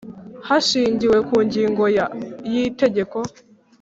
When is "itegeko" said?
2.65-3.17